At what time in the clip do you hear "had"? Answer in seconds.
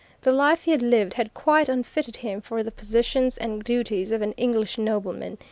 0.71-0.81, 1.13-1.35